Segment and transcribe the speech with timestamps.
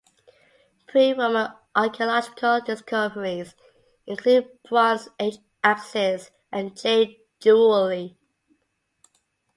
[0.87, 3.53] Pre-Roman archaeological discoveries
[4.07, 8.17] include Bronze Age axes and jade jewelry.